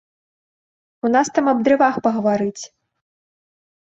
[1.07, 2.63] У нас там аб дрывах пагаварыць.